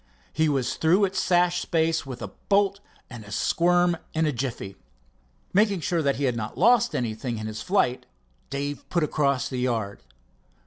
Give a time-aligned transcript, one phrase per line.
[0.33, 4.75] He was through its sash space with a bolt and a squirm in a jiffy.
[5.53, 8.07] Making sure that he had lost nothing in his flight,
[8.49, 10.01] Dave put across the yard.